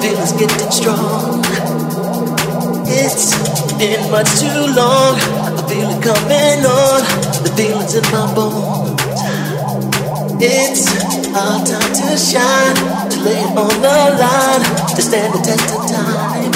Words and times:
feeling's 0.00 0.32
getting 0.32 0.70
strong. 0.70 1.42
It's 2.86 3.34
been 3.78 4.10
much 4.10 4.30
too 4.38 4.62
long. 4.74 5.14
I 5.58 5.62
feel 5.68 5.88
it 5.90 6.02
coming 6.02 6.62
on. 6.66 7.00
The 7.42 7.50
feeling's 7.56 7.94
in 7.94 8.06
my 8.14 8.26
bones. 8.34 8.98
It's 10.40 10.86
our 11.34 11.58
time 11.66 11.92
to 11.98 12.16
shine, 12.16 12.76
to 13.10 13.16
lay 13.26 13.42
it 13.42 13.56
on 13.58 13.74
the 13.82 13.98
line, 14.22 14.62
to 14.94 15.02
stand 15.02 15.34
the 15.34 15.42
test 15.42 15.66
of 15.74 15.82
time. 15.90 16.52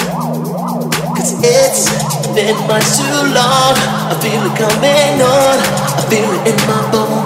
Cause 1.15 1.35
it's 1.43 1.91
been 2.33 2.55
much 2.67 2.87
too 2.95 3.19
long. 3.35 3.75
I 4.07 4.15
feel 4.21 4.43
it 4.47 4.55
coming 4.55 5.21
on. 5.21 5.57
I 5.99 6.03
feel 6.09 6.31
it 6.31 6.47
in 6.47 6.57
my 6.67 6.91
bones. 6.91 7.22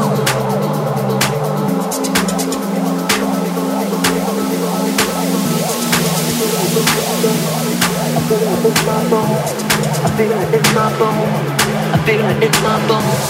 I 9.07 9.09
feel 9.09 10.31
it 10.35 10.51
in 10.51 10.67
my. 10.75 10.83
I 10.83 11.97
feel 12.03 12.19
it 12.27 12.43
in 12.43 12.51
my 12.59 12.75
bones. 12.91 13.23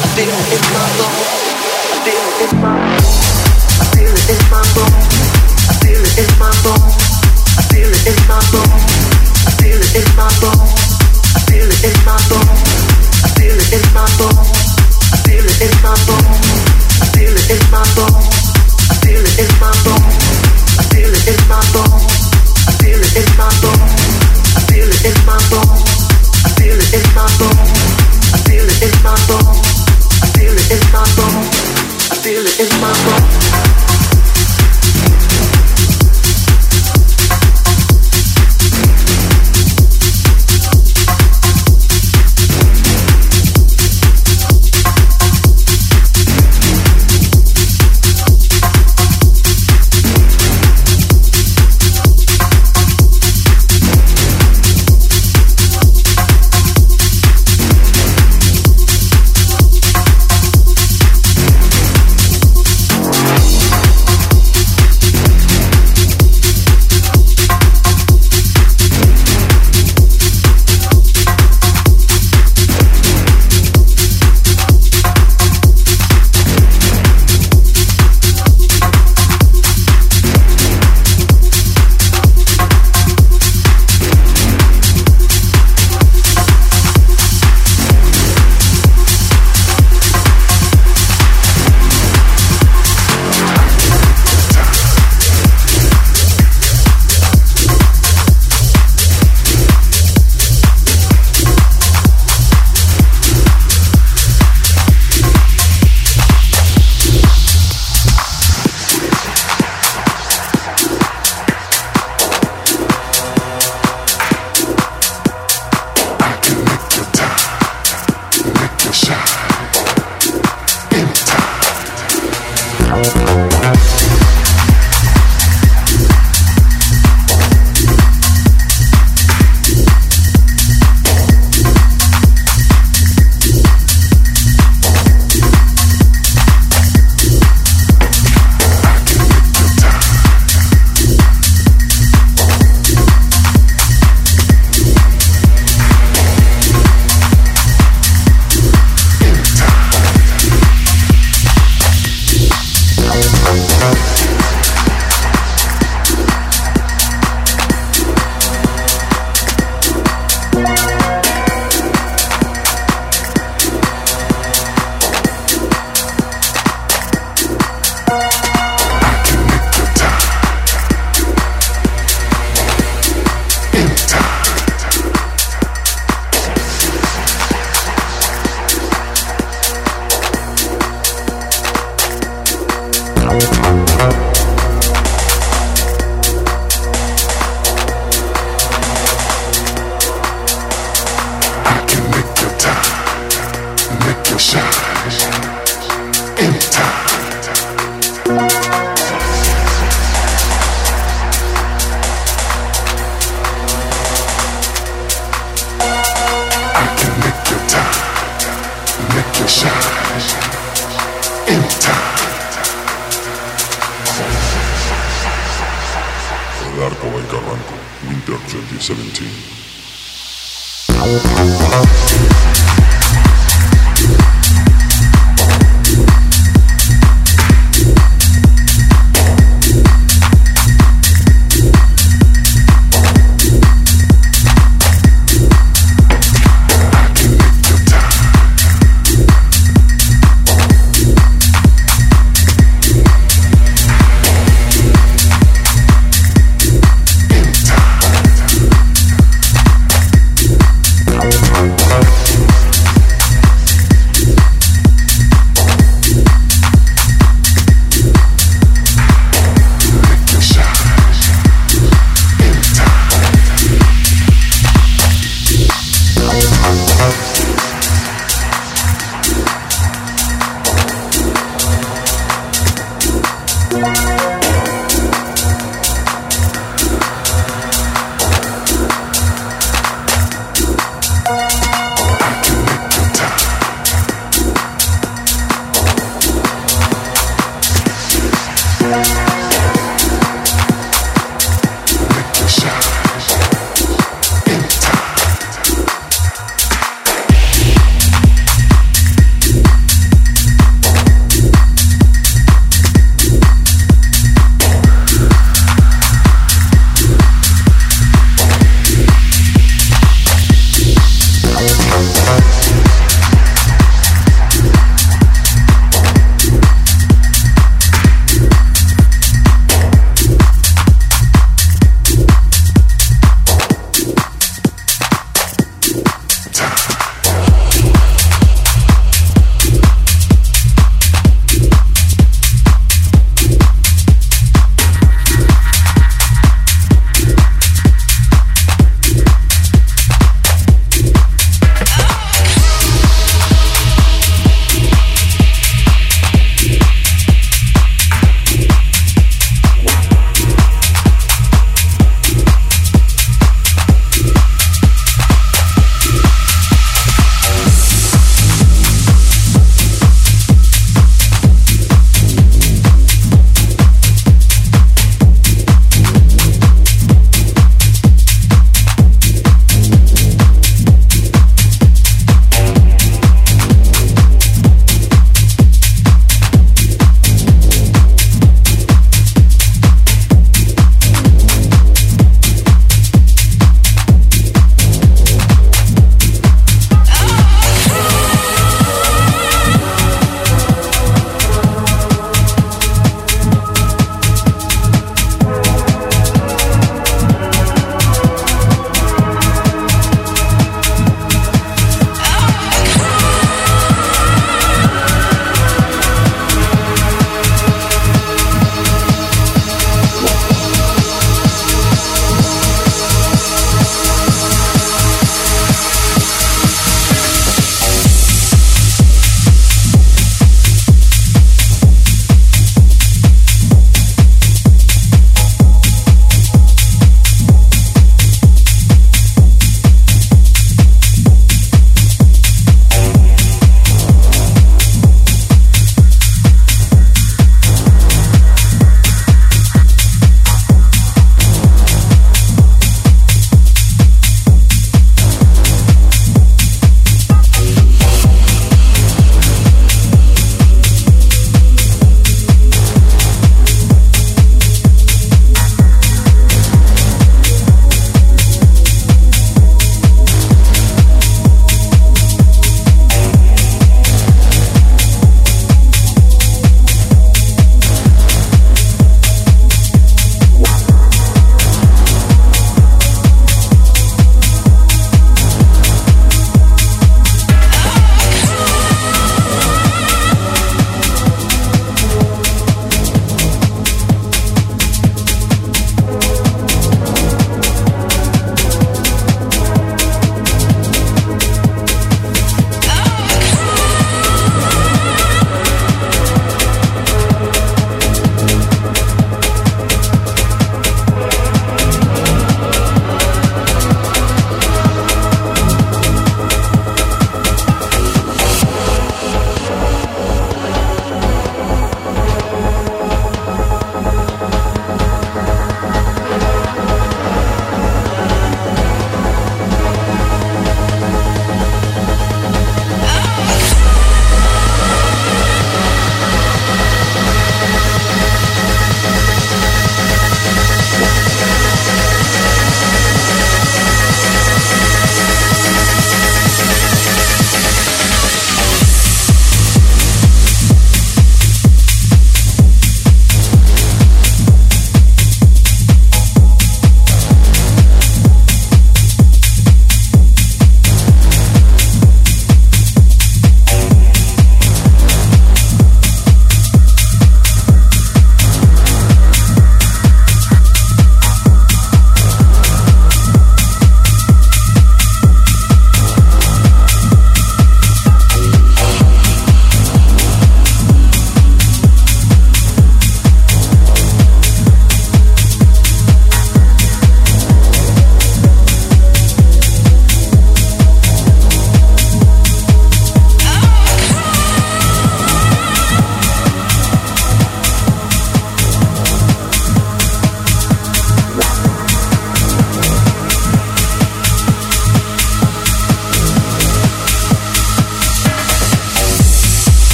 I 0.00 0.08
feel 0.16 0.32
it 0.32 0.48
in 0.56 0.64
my 0.72 0.88
bones. 0.96 1.28
I 1.92 2.00
feel 2.00 2.24
it 2.24 2.40
in 2.40 2.56
my 2.64 2.72
bones. 2.80 3.28
I 3.76 3.92
feel 3.92 4.08
it 4.08 4.30
in 4.32 4.40
my 4.48 4.64
bones. 4.72 5.04
I 5.68 5.76
feel 5.84 6.00
it 6.00 6.16
in 6.16 6.32
my 6.40 6.48
bones. 6.64 6.96
I 7.52 7.68
feel 7.68 7.92
it 7.92 8.08
in 8.08 8.16
my 8.24 8.40
bones. 8.48 8.88
I 9.44 9.52
feel 9.60 9.76
it 9.76 9.96
in 10.00 10.08
my 10.16 10.32
bones. 10.40 10.72
I 10.72 11.44
feel 11.44 11.68
it 11.68 11.84
in 11.84 11.98
my 12.08 12.16
bones. 12.32 12.56
I 13.20 13.28
feel 13.36 13.60
it 13.60 13.68
in 13.68 13.84
my 13.92 14.08
bones. 14.16 14.48
I 15.12 15.26
feel 15.28 15.44
it 15.44 15.60
in 15.60 15.74
my 15.84 15.92
bones. 16.08 16.32
I 16.88 17.06
feel 17.12 17.36
it 17.36 17.52
in 17.52 17.60
my 17.68 17.84
bones. 17.92 18.32
I 18.88 18.96
feel 19.04 19.20
it 19.20 19.36
in 19.36 19.52
my 19.60 19.72
bones. 19.84 20.16
I 20.80 20.84
feel 20.88 21.12
it 21.12 21.28
in 21.28 21.40
my 21.52 21.60
bones. 21.76 22.16
I 22.64 22.72
feel 22.80 23.02
it 23.04 23.16
in 23.20 23.28
my 23.36 23.52
bones. 23.60 24.07
I 32.10 32.14
feel 32.22 32.44
it 32.46 32.60
in 32.60 32.80
my 32.80 32.92
bones. 33.04 33.87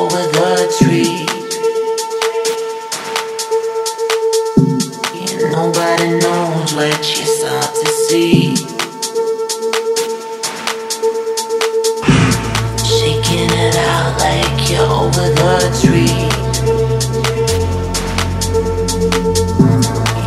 over 0.00 0.22
the 0.32 0.48
tree. 0.78 1.26
And 5.20 5.52
nobody 5.52 6.08
knows 6.20 6.72
what 6.74 6.98
you 7.18 7.24
start 7.26 7.74
to 7.74 7.88
see. 8.04 8.56
Shaking 12.82 13.50
it 13.66 13.76
out 13.76 14.18
like 14.24 14.70
you're 14.70 14.88
over 14.88 15.28
the 15.40 15.52
tree. 15.82 16.20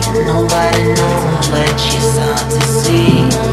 And 0.06 0.28
nobody 0.28 0.84
knows 0.98 1.46
what 1.50 1.76
you 1.90 2.00
start 2.14 2.46
to 2.52 2.62
see. 2.62 3.53